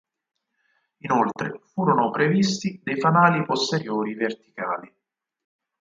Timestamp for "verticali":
4.15-4.91